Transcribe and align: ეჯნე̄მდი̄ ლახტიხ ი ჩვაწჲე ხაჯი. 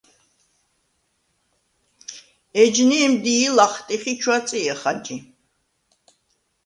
ეჯნე̄მდი̄ 2.61 3.47
ლახტიხ 3.55 4.03
ი 4.11 4.13
ჩვაწჲე 4.21 4.73
ხაჯი. 4.81 5.17